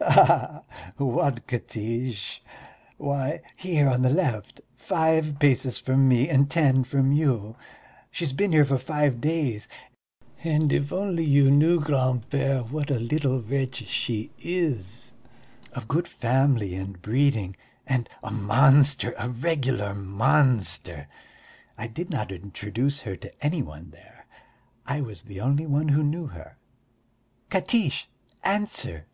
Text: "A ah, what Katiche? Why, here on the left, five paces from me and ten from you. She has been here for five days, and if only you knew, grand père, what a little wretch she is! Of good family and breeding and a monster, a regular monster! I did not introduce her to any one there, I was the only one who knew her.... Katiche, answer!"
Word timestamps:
"A 0.00 0.06
ah, 0.06 0.62
what 1.02 1.46
Katiche? 1.46 2.40
Why, 2.98 3.40
here 3.56 3.88
on 3.88 4.02
the 4.02 4.10
left, 4.10 4.60
five 4.76 5.38
paces 5.38 5.78
from 5.78 6.06
me 6.08 6.28
and 6.28 6.50
ten 6.50 6.84
from 6.84 7.10
you. 7.10 7.56
She 8.10 8.24
has 8.26 8.32
been 8.34 8.52
here 8.52 8.64
for 8.66 8.76
five 8.76 9.20
days, 9.22 9.66
and 10.42 10.70
if 10.74 10.92
only 10.92 11.24
you 11.24 11.50
knew, 11.50 11.80
grand 11.80 12.28
père, 12.28 12.68
what 12.70 12.90
a 12.90 12.98
little 12.98 13.40
wretch 13.40 13.86
she 13.86 14.30
is! 14.38 15.10
Of 15.72 15.88
good 15.88 16.06
family 16.06 16.74
and 16.74 17.00
breeding 17.00 17.56
and 17.86 18.06
a 18.22 18.30
monster, 18.30 19.14
a 19.18 19.30
regular 19.30 19.94
monster! 19.94 21.08
I 21.78 21.86
did 21.86 22.10
not 22.10 22.30
introduce 22.30 23.00
her 23.00 23.16
to 23.16 23.44
any 23.44 23.62
one 23.62 23.90
there, 23.90 24.26
I 24.84 25.00
was 25.00 25.22
the 25.22 25.40
only 25.40 25.66
one 25.66 25.88
who 25.88 26.02
knew 26.02 26.26
her.... 26.26 26.58
Katiche, 27.48 28.06
answer!" 28.44 29.06